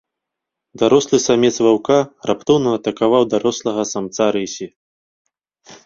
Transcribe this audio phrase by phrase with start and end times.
[0.81, 1.97] Дарослы самец ваўка
[2.31, 4.65] раптоўна атакаваў дарослага самца рысі.